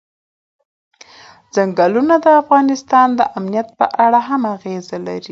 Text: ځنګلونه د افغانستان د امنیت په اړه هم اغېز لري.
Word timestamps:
ځنګلونه 1.55 2.15
د 2.25 2.27
افغانستان 2.41 3.07
د 3.19 3.21
امنیت 3.37 3.67
په 3.79 3.85
اړه 4.05 4.19
هم 4.27 4.41
اغېز 4.55 4.85
لري. 5.05 5.29